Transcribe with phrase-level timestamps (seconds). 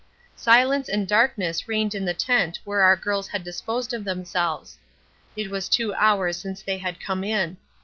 [0.35, 4.79] Silence and darkness reigned in the tent where our girls had disposed of themselves.
[5.35, 7.57] It was two hours since they had come in.